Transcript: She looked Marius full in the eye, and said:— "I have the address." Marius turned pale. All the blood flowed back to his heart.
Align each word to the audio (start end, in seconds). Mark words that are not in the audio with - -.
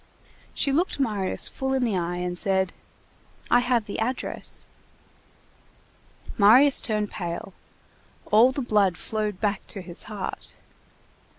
She 0.55 0.71
looked 0.71 0.99
Marius 0.99 1.47
full 1.47 1.73
in 1.75 1.83
the 1.83 1.95
eye, 1.95 2.15
and 2.15 2.35
said:— 2.35 2.73
"I 3.51 3.59
have 3.59 3.85
the 3.85 3.99
address." 3.99 4.65
Marius 6.39 6.81
turned 6.81 7.11
pale. 7.11 7.53
All 8.31 8.51
the 8.51 8.63
blood 8.63 8.97
flowed 8.97 9.39
back 9.39 9.67
to 9.67 9.79
his 9.83 10.05
heart. 10.09 10.55